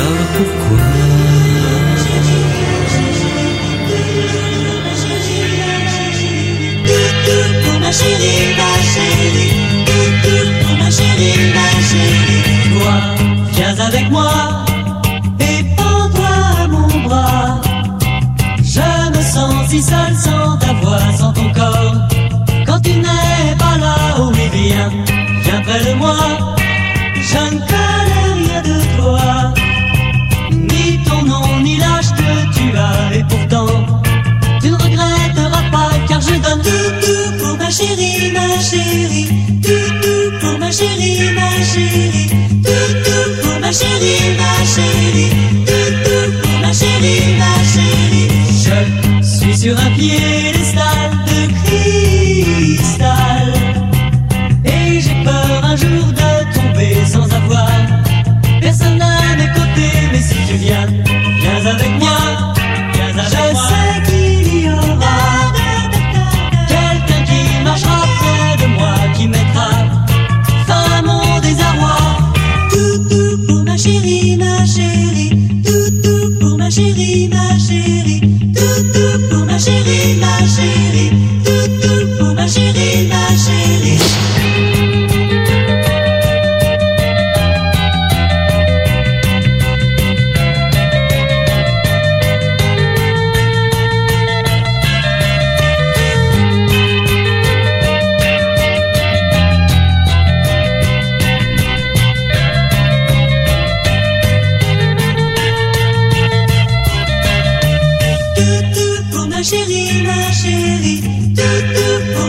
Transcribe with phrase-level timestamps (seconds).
[0.04, 0.83] de savoir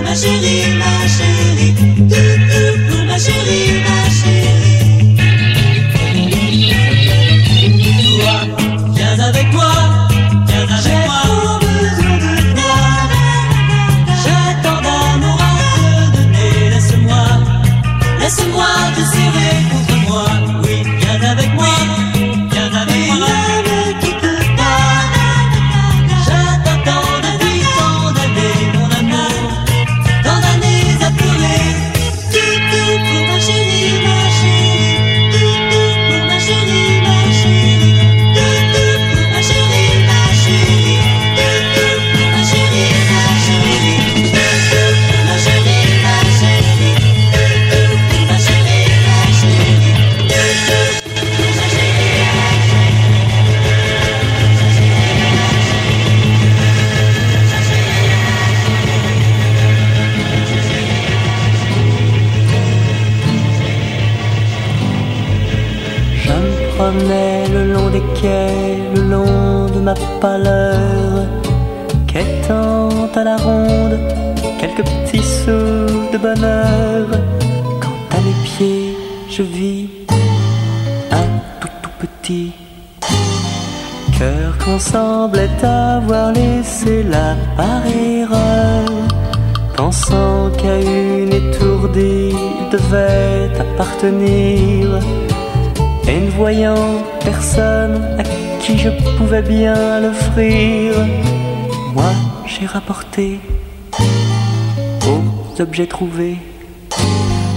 [0.03, 2.44] ma chérie, ma chérie.
[105.75, 106.38] Objets trouvés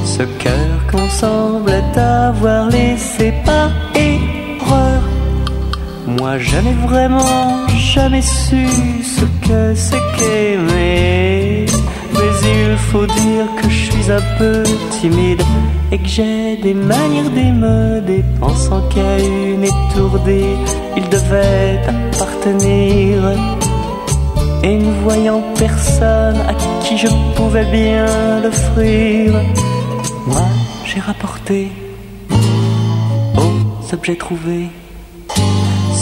[0.05, 5.03] ce cœur qu'on semblait avoir laissé par erreur.
[6.05, 8.67] Moi, jamais vraiment, jamais su
[9.05, 11.67] ce que c'est qu'aimer.
[12.15, 14.65] Mais il faut dire que je suis un peu
[15.01, 15.43] timide
[15.93, 20.57] et que j'ai des manières d'émeuder, pensant qu'à une étourdie,
[20.97, 23.58] il devait appartenir.
[24.63, 28.07] Et ne voyant personne à qui je pouvais bien
[28.43, 29.33] l'offrir,
[30.27, 30.49] moi
[30.85, 31.69] j'ai rapporté
[33.37, 34.69] aux objets trouvés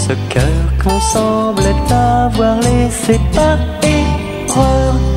[0.06, 5.15] ce cœur qu'on semblait avoir laissé par erreur.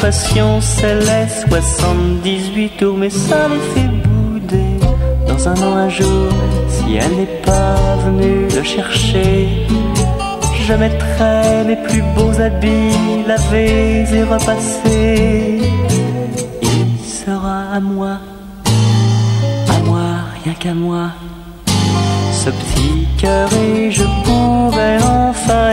[0.00, 2.96] Passion, c'est les 78 tours.
[2.96, 4.78] Mais ça les fait bouder
[5.26, 6.30] dans un an, un jour.
[6.68, 9.48] Si elle n'est pas venue le chercher,
[10.66, 15.60] je mettrai mes plus beaux habits, lavés et repassés.
[16.62, 18.18] Il sera à moi,
[19.68, 20.08] à moi,
[20.44, 21.10] rien qu'à moi
[22.44, 25.72] ce petit cœur et je pourrais enfin.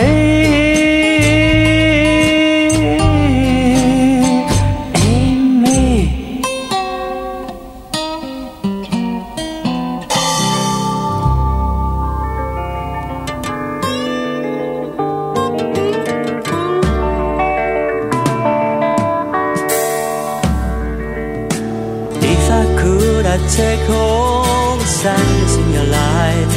[23.38, 26.54] I'd take all the sadness in your life,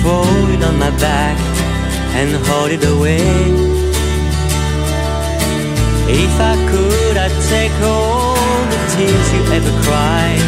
[0.00, 0.24] throw
[0.54, 1.36] it on my back,
[2.16, 3.52] and hold it away.
[6.08, 8.36] If I could, I'd take all
[8.72, 10.44] the tears you ever cried,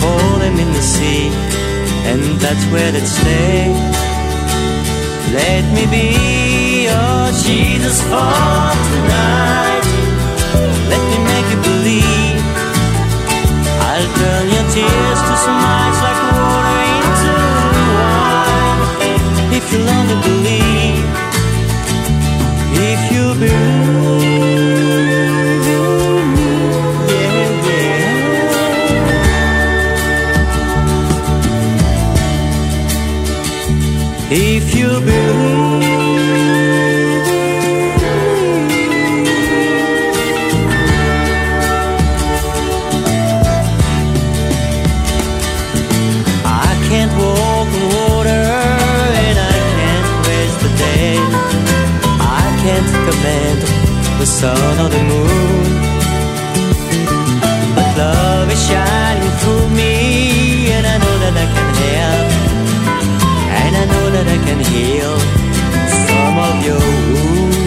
[0.00, 1.28] pour them in the sea,
[2.10, 3.68] and that's where they'd stay.
[5.36, 6.08] Let me be
[6.88, 9.69] your Jesus for tonight.
[14.80, 17.32] Tears to smiles like water into
[17.96, 18.80] wine.
[19.58, 20.79] If you'll only believe,
[54.40, 55.64] sun or the moon.
[57.76, 62.30] But love is shining through me and I know that I can help.
[63.62, 65.14] And I know that I can heal
[66.08, 67.58] some of your wounds.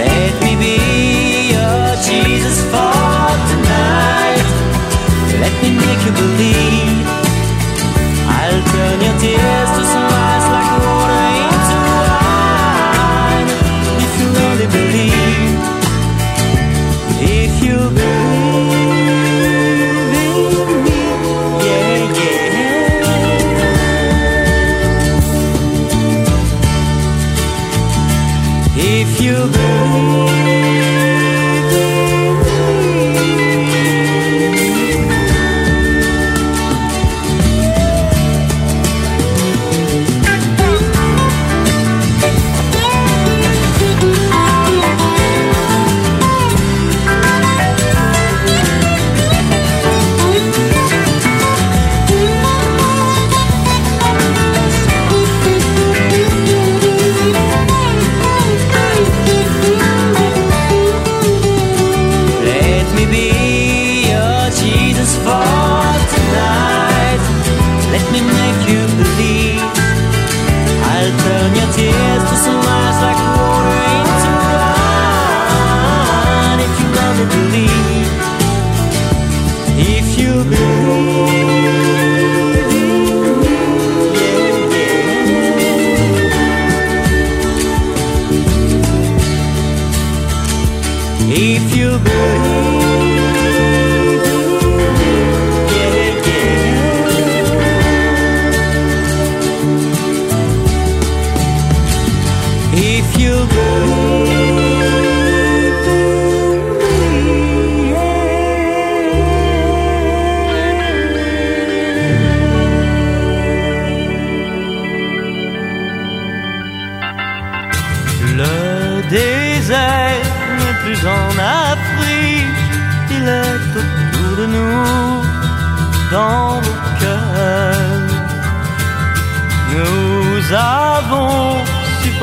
[0.00, 0.76] Let me be
[1.54, 4.46] your Jesus for tonight.
[5.42, 7.06] Let me make you believe.
[8.38, 9.93] I'll turn your tears to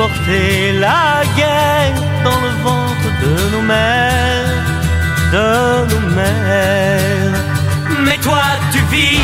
[0.02, 1.94] porter la guerre
[2.24, 4.58] dans le ventre de nos mères,
[5.34, 5.48] de
[5.90, 7.38] nos mères.
[8.06, 8.42] Mais toi,
[8.72, 9.22] tu vis,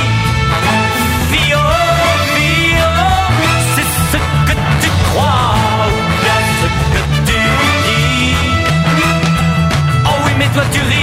[1.32, 3.22] vis, oh, vis, oh.
[3.74, 4.18] c'est ce
[4.48, 5.50] que tu crois
[5.94, 8.36] ou bien ce que tu dis.
[10.08, 10.97] Oh oui, mais toi, tu ris.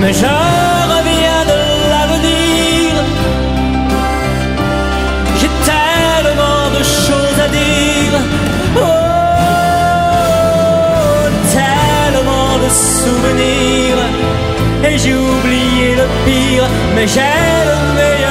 [0.00, 0.32] Mais je
[0.94, 1.60] reviens de
[1.92, 2.90] l'avenir.
[5.38, 8.14] J'ai tellement de choses à dire.
[8.76, 8.90] Oh,
[11.58, 14.02] tellement de souvenirs.
[14.88, 18.29] Et j'ai oublié le pire, mais j'ai le meilleur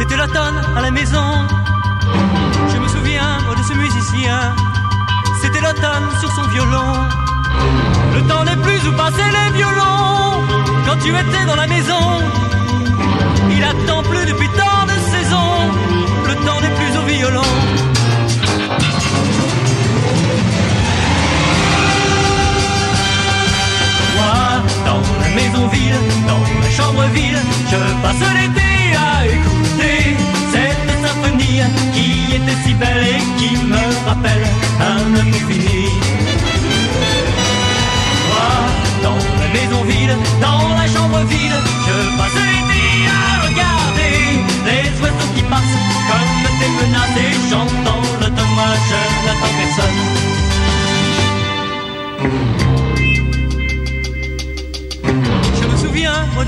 [0.00, 1.46] C'était l'automne à la maison.
[2.72, 4.54] Je me souviens, de ce musicien.
[5.42, 6.92] C'était l'automne sur son violon.
[8.14, 10.40] Le temps n'est plus où passer les violons.
[10.86, 12.00] Quand tu étais dans la maison,
[13.50, 15.56] il attend plus depuis tant de saisons.
[16.28, 17.52] Le temps n'est plus au violon.
[24.16, 27.38] Moi, dans la maison vide, dans la chambre vide,
[27.70, 28.59] je passe l'été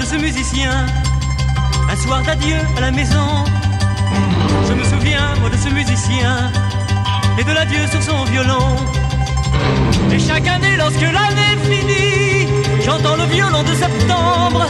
[0.02, 0.86] de ce musicien,
[1.88, 3.44] un soir d'adieu à la maison.
[4.68, 6.50] Je me souviens, moi, de ce musicien,
[7.38, 8.76] et de l'adieu sur son violon.
[10.12, 12.48] Et chaque année, lorsque l'année finit,
[12.84, 14.66] j'entends le violon de septembre.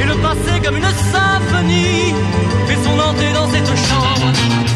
[0.00, 2.14] Et le passé, comme une symphonie,
[2.68, 4.75] fait son entrée dans cette chambre.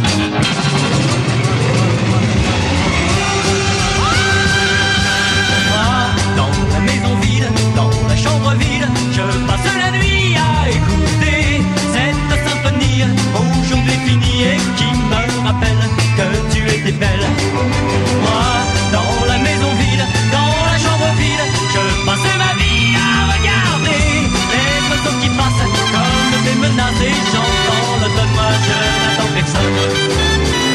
[17.01, 18.47] Moi,
[18.93, 24.81] dans la maison vide, dans la chambre vide, je passe ma vie à regarder les
[24.91, 29.77] oiseaux qui passent comme des menaces et j'entends le moi je n'attends personne.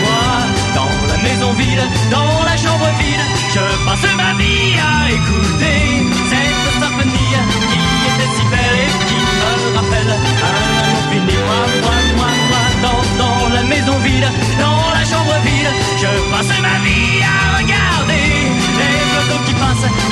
[0.01, 0.25] Moi,
[0.73, 6.81] dans la maison vide, dans la chambre vide, je passe ma vie à écouter cette
[6.81, 7.33] symphonie
[7.69, 10.11] qui était si belle et qui me rappelle
[10.41, 11.37] un fini.
[11.45, 14.27] Moi, moi, moi, moi, dans, dans la maison vide,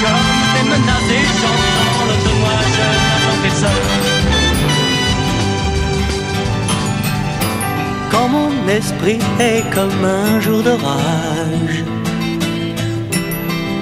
[0.03, 1.43] comme des menaces et.
[8.11, 11.83] Quand mon esprit est comme un jour d'orage,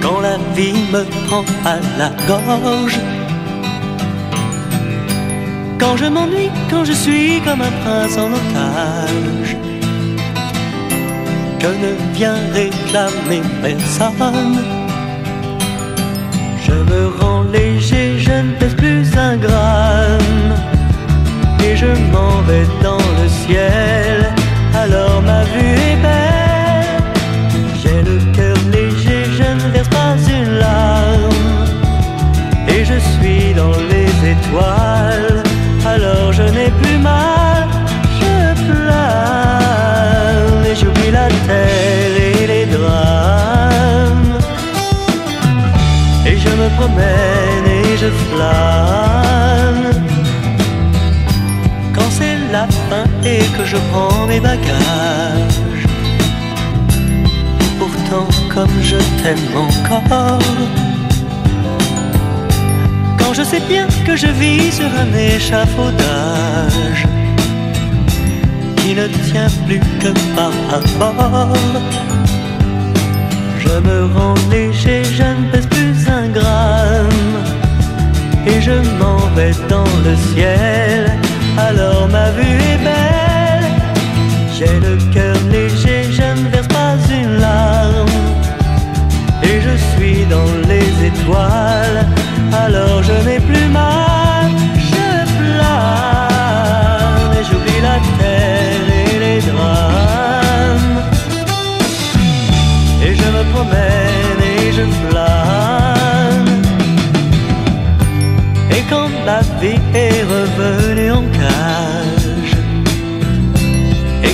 [0.02, 3.00] quand la vie me prend à la gorge,
[5.80, 9.56] quand je m'ennuie, quand je suis comme un prince en otage,
[11.60, 14.81] je ne viens réclamer personne.
[16.72, 20.56] Je me rends léger, je ne pèse plus un gramme
[21.66, 24.41] et je m'en vais dans le ciel.
[53.92, 55.86] Prends mes bagages.
[57.80, 60.40] Pourtant, comme je t'aime encore.
[63.20, 67.04] Quand je sais bien que je vis sur un échafaudage
[68.78, 71.54] qui ne tient plus que par rapport.
[73.60, 77.38] Je me rends léger, je ne pèse plus un gramme.
[78.46, 81.12] Et je m'en vais dans le ciel,
[81.58, 83.21] alors ma vue est belle.
[84.64, 88.06] J'ai le cœur léger, je ne verse pas une larme.
[89.42, 92.06] Et je suis dans les étoiles,
[92.54, 94.52] alors je n'ai plus mal.
[94.94, 95.08] Je
[95.40, 101.00] plane et j'oublie la terre et les drames.
[103.04, 106.52] Et je me promène et je flâne.
[108.70, 112.21] Et quand la vie est revenue en cage, et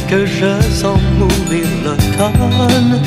[0.09, 3.01] que je sens mourir l'automne,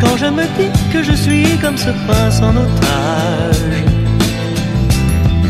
[0.00, 3.84] quand je me dis que je suis comme ce prince en otage,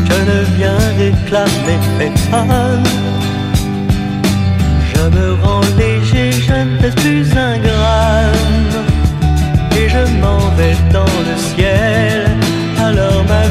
[0.09, 2.83] je ne viens réclamer femmes.
[4.93, 8.77] Je me rends léger, je ne pèse plus un gramme.
[9.79, 12.27] Et je m'en vais dans le ciel,
[12.79, 13.46] alors ma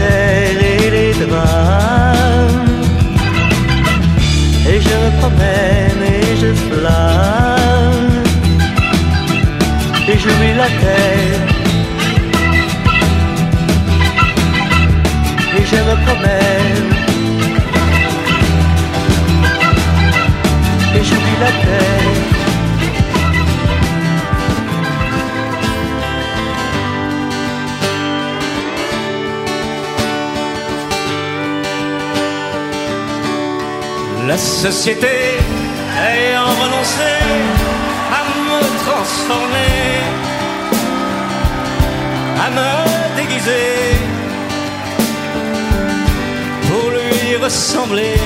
[0.00, 2.68] et les drames.
[4.70, 8.22] Et je me promène et je flâne.
[10.08, 11.42] Et j'oublie la terre.
[15.56, 16.90] Et je me promène.
[20.96, 21.87] Et j'oublie la terre.
[34.28, 35.08] La société
[36.06, 37.14] ayant renoncé
[38.18, 39.86] à me transformer,
[42.44, 43.96] à me déguiser
[46.68, 48.20] pour lui ressembler.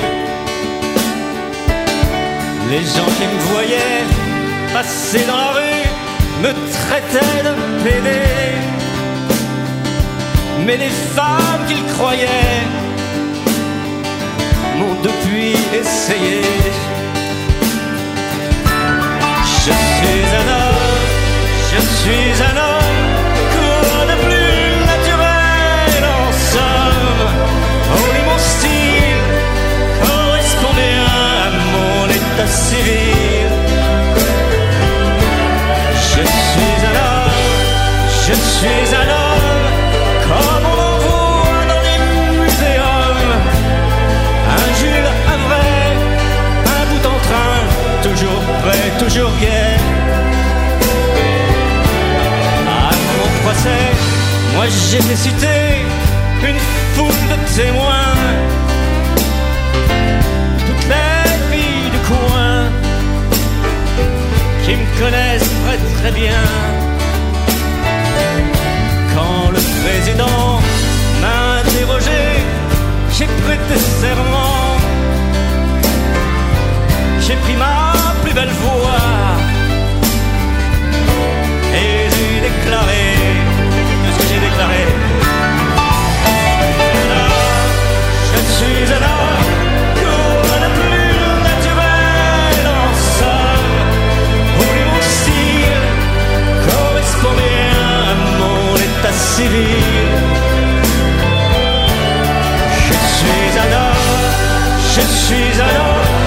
[2.68, 4.04] Les gens qui me voyaient
[4.74, 5.86] passer dans la rue
[6.42, 8.22] me traitaient de pédé.
[10.66, 12.66] Mais les femmes qu'ils croyaient
[14.78, 16.42] m'ont depuis essayé.
[19.64, 20.88] Je suis un homme,
[21.72, 23.02] je suis un homme,
[23.54, 27.22] quoi de plus naturel en somme.
[27.94, 29.26] Oh, et mon style
[30.04, 33.50] correspond bien à mon état civil.
[36.14, 37.38] Je suis un homme,
[38.26, 39.11] je suis un homme,
[54.62, 55.80] moi j'ai fait
[56.48, 56.60] une
[56.94, 58.14] foule de témoins.
[60.66, 62.70] Toutes les filles du coin
[64.64, 66.44] qui me connaissent très très bien.
[69.14, 70.60] Quand le président
[71.22, 72.22] m'a interrogé,
[73.16, 74.76] j'ai prêté serment.
[77.24, 79.08] J'ai pris ma plus belle voix
[81.74, 83.41] et j'ai déclaré
[84.52, 84.84] déclaré.
[88.34, 89.44] Je suis un homme,
[90.42, 91.14] quoi de plus
[91.50, 92.88] naturel en
[93.18, 93.70] somme.
[94.58, 95.80] Oui, mon style
[96.66, 97.74] correspond bien
[98.10, 100.10] à mon état civil?
[102.86, 104.10] Je suis un homme,
[104.94, 106.21] je suis un homme,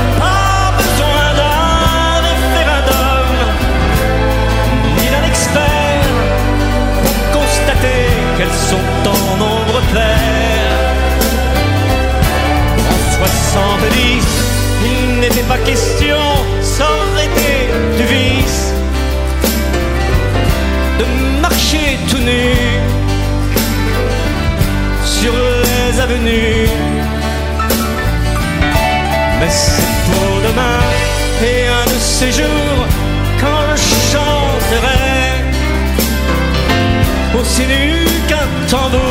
[32.31, 32.87] jours
[33.39, 35.05] quand je chanterai
[37.39, 39.04] aussi nu qu'un tambour.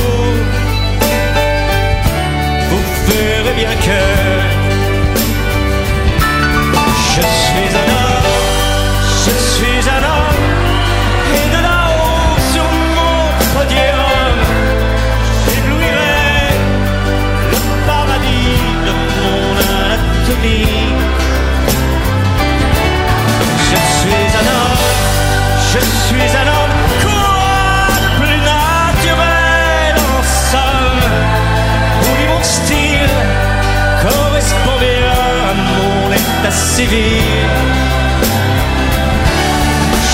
[36.75, 37.49] civile.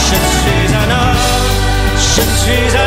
[0.07, 1.27] Je suis un homme,
[1.97, 2.80] je suis un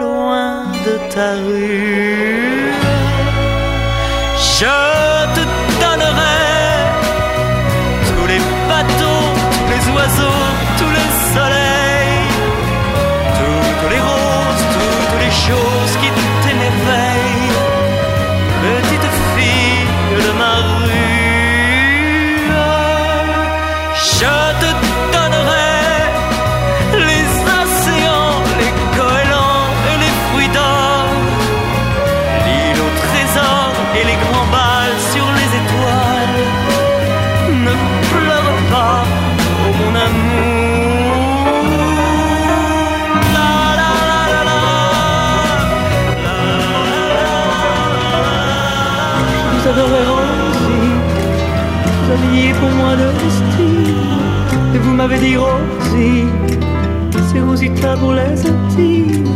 [0.00, 2.72] loin de ta rue.
[52.62, 53.72] pour moi de rester.
[54.74, 56.26] Et vous m'avez dit Rosie,
[57.28, 59.30] c'est Rosita pour les intimes.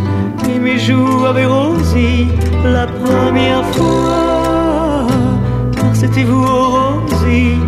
[0.51, 2.29] Et mes joues avaient Rosie
[2.65, 5.07] la première fois.
[5.77, 7.59] Car c'était vous, oh Rosie,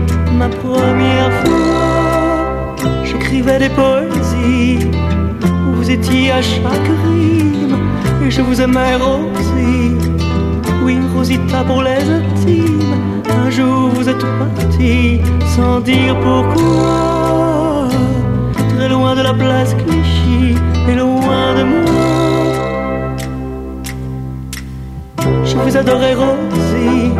[0.41, 2.77] ma première fois?
[3.05, 4.79] J'écrivais des poésies
[5.89, 7.77] vous étiez à chaque rime.
[8.25, 9.95] Et je vous aimais Rosie,
[10.85, 12.98] oui Rosita pour les intimes
[13.49, 15.23] un jour vous êtes parti
[15.57, 17.89] sans dire pourquoi.
[18.77, 20.55] Très loin de la place Clichy
[20.87, 23.17] et loin de moi.
[25.47, 27.11] Je vous adorais Rosie.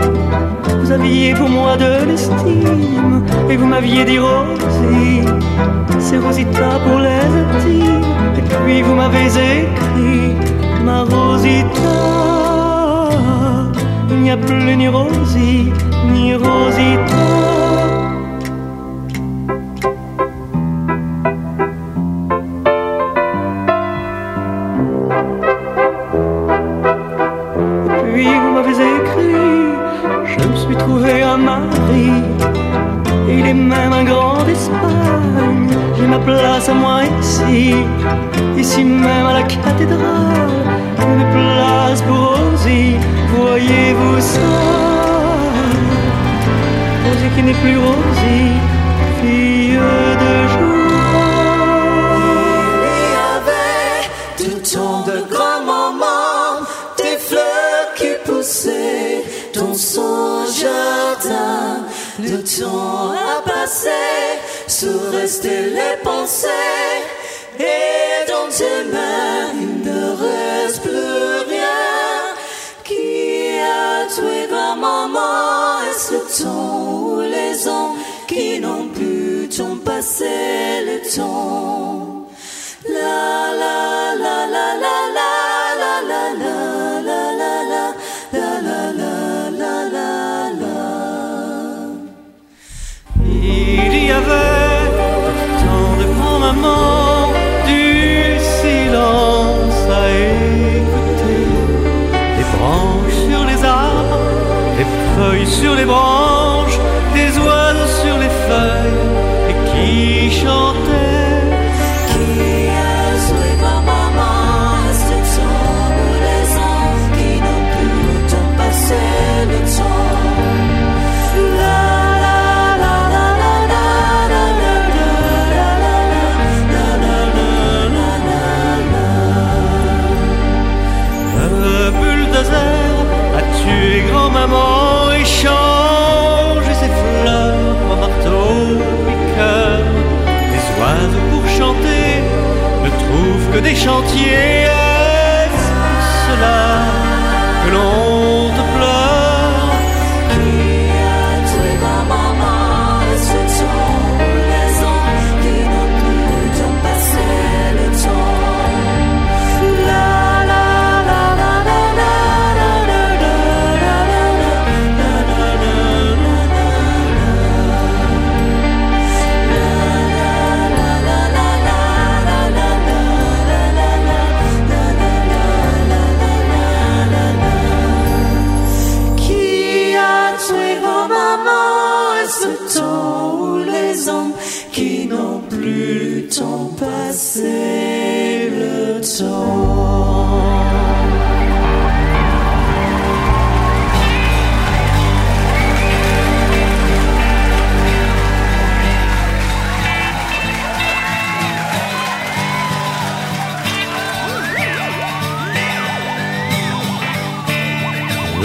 [0.83, 5.23] Vous aviez pour moi de l'estime et vous m'aviez dit Rosie.
[5.99, 8.03] C'est Rosita pour les intimes.
[8.37, 10.37] Et puis vous m'avez écrit
[10.85, 11.97] ma Rosita.
[14.11, 15.73] Il n'y a plus ni Rosie
[16.13, 17.58] ni rosito
[79.59, 79.98] sont pas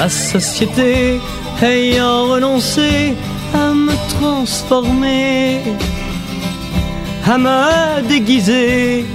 [0.04, 1.22] La société
[1.62, 3.14] ayant renoncé
[3.54, 5.62] à me transformer,
[7.26, 9.06] à me déguiser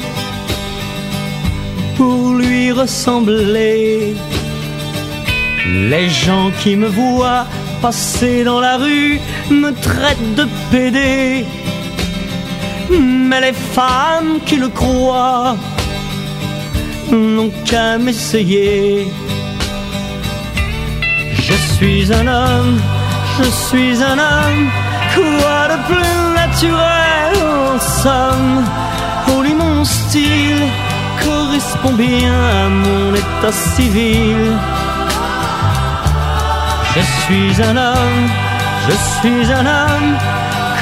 [1.94, 4.14] pour lui ressembler.
[5.90, 7.44] Les gens qui me voient
[7.82, 9.20] passer dans la rue
[9.50, 11.44] me traitent de pédé.
[12.98, 15.54] Mais les femmes qui le croient
[17.12, 19.06] n'ont qu'à m'essayer.
[21.48, 22.78] Je suis un homme,
[23.38, 24.70] je suis un homme,
[25.14, 27.32] quoi de plus naturel
[27.72, 28.64] en somme?
[29.30, 30.62] Oh, lui, mon style
[31.24, 34.36] correspond bien à mon état civil.
[36.94, 38.24] Je suis un homme,
[38.86, 40.18] je suis un homme,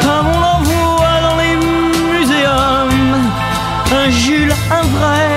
[0.02, 1.56] comme on en voit dans les
[2.10, 3.14] muséums.
[4.00, 5.28] Un Jules, un vrai,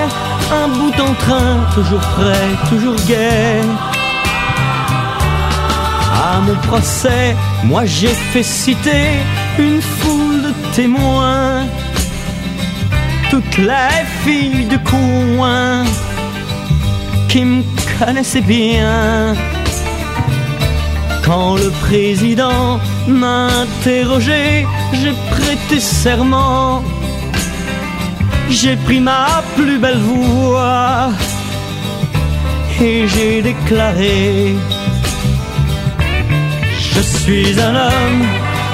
[0.63, 3.61] un bout en train, toujours prêt, toujours gai.
[6.31, 9.07] À mon procès, moi j'ai fait citer
[9.57, 11.65] une foule de témoins.
[13.31, 15.85] Toutes les filles du coin
[17.29, 17.63] qui me
[17.97, 19.33] connaissaient bien.
[21.25, 26.83] Quand le président m'a interrogé, j'ai prêté serment.
[28.51, 31.09] J'ai pris ma plus belle voix
[32.79, 34.53] et j'ai déclaré.
[37.29, 38.25] Je suis un homme,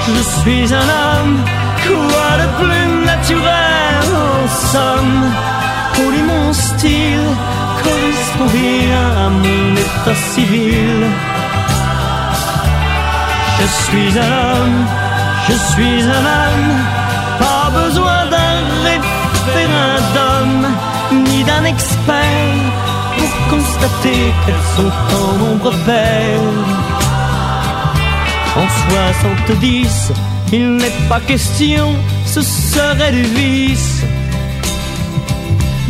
[0.06, 1.44] je suis un homme,
[1.86, 5.24] quoi de plus naturel en somme?
[5.92, 7.28] Pour lui mon style
[7.84, 11.04] correspond bien à mon état civil.
[13.60, 14.86] Je suis un homme,
[15.48, 16.72] je suis un homme,
[17.38, 20.66] pas besoin d'un référendum,
[21.28, 22.56] ni d'un expert
[23.18, 26.95] pour constater qu'elles sont en nombre pair.
[28.56, 30.12] En 70,
[30.52, 31.94] il n'est pas question,
[32.24, 34.02] ce serait du vice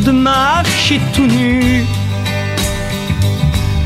[0.05, 1.85] de marcher tout nu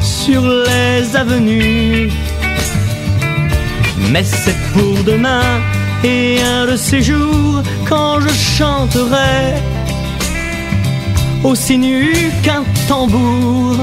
[0.01, 2.11] sur les avenues.
[4.11, 5.61] Mais c'est pour demain
[6.03, 9.55] et un de ces jours quand je chanterai
[11.45, 12.13] aussi nu
[12.43, 13.77] qu'un tambour.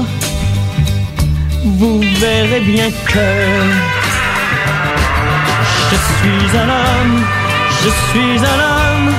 [1.64, 3.97] Vous verrez bien que
[5.90, 7.18] je suis un homme,
[7.82, 9.10] je suis un homme,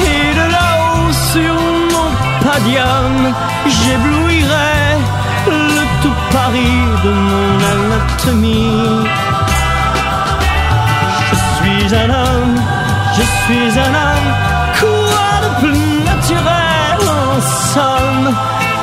[0.00, 1.54] et de là-haut sur
[1.92, 2.10] mon
[2.46, 3.34] padium,
[3.66, 4.76] j'éblouirai
[5.46, 9.08] le tout Paris de mon anatomie.
[11.30, 12.56] Je suis un homme,
[13.16, 14.30] je suis un homme,
[14.80, 17.40] quoi de plus naturel en
[17.74, 18.34] somme,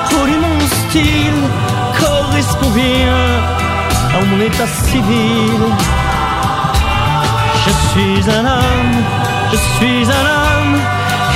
[0.09, 1.43] pour lui mon style
[1.99, 3.23] correspond bien
[4.17, 5.61] à mon état civil.
[7.65, 8.95] Je suis un homme,
[9.51, 10.75] je suis un homme,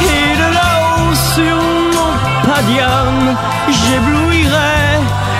[0.01, 1.57] et de là-haut sur
[1.95, 2.11] mon
[2.45, 3.35] padium,
[3.69, 4.83] j'éblouirai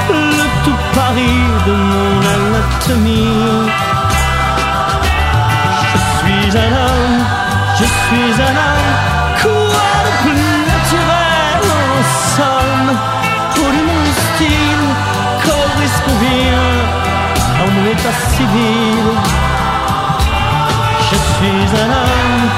[0.09, 3.69] le tout Paris de mon anatomie.
[5.91, 7.19] Je suis un homme,
[7.79, 8.93] je suis un homme,
[9.41, 9.87] quoi
[10.21, 11.97] plus naturel en
[12.37, 12.89] somme,
[13.55, 14.87] pour mon style
[15.43, 16.65] correspond bien
[17.59, 19.26] à mon état civil.
[21.69, 22.49] Un homme,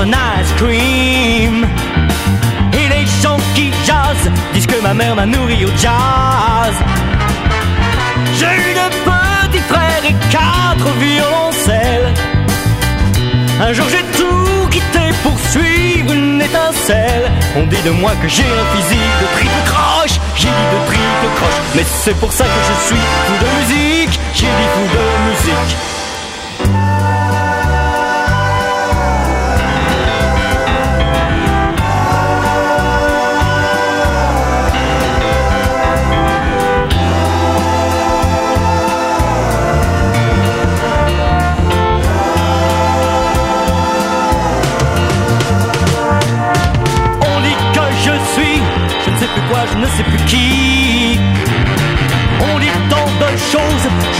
[0.00, 1.66] un ice cream.
[2.72, 6.76] Et les gens qui jazzent disent que ma mère m'a nourri au jazz.
[8.38, 12.14] J'ai eu deux petits frères et quatre violoncelles.
[13.60, 17.30] Un jour j'ai tout quitté pour suivre une étincelle.
[17.56, 20.18] On dit de moi que j'ai un physique de triple croche.
[20.36, 24.20] J'ai dit de triple croche, mais c'est pour ça que je suis fou de musique.
[24.34, 25.91] J'ai dit fou de musique.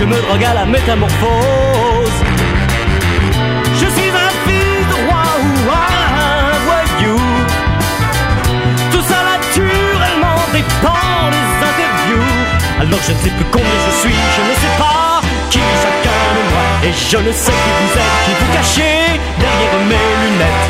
[0.03, 2.19] je me drogue à la métamorphose.
[3.81, 7.21] Je suis un fils de roi ou un voyou.
[8.91, 12.35] Tout ça naturellement dépend des interviews.
[12.81, 16.43] Alors je ne sais plus combien je suis, je ne sais pas qui chacun de
[16.51, 16.67] moi.
[16.87, 20.62] Et je ne sais qui vous êtes, qui vous cachez derrière mes lunettes.